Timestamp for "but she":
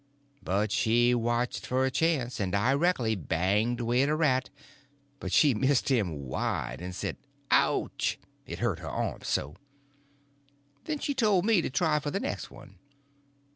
0.41-1.13, 5.19-5.53